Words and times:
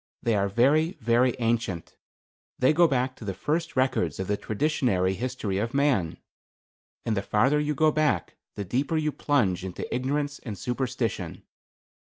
They 0.23 0.33
are 0.33 0.49
very, 0.49 0.93
very 0.93 1.35
ancient. 1.37 1.95
They 2.57 2.73
go 2.73 2.87
back 2.87 3.15
to 3.17 3.23
the 3.23 3.35
first 3.35 3.75
records 3.75 4.19
of 4.19 4.25
the 4.25 4.35
traditionary 4.35 5.13
history 5.13 5.59
of 5.59 5.75
man. 5.75 6.17
And 7.05 7.15
the 7.15 7.21
farther 7.21 7.59
you 7.59 7.75
go 7.75 7.91
back 7.91 8.35
the 8.55 8.65
deeper 8.65 8.97
you 8.97 9.11
plunge 9.11 9.63
into 9.63 9.85
ignorance 9.93 10.39
and 10.39 10.57
superstition. 10.57 11.43